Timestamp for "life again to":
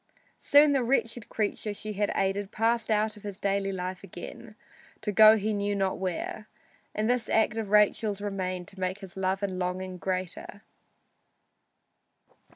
3.71-5.11